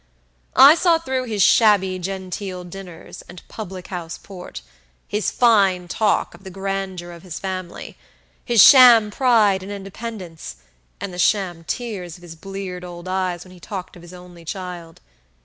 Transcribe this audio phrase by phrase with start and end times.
[0.55, 4.63] I saw through his shabby genteel dinners and public house port;
[5.07, 7.99] his fine talk of the grandeur of his family;
[8.43, 10.55] his sham pride and independence,
[10.99, 14.43] and the sham tears of his bleared old eyes when he talked of his only
[14.43, 15.01] child.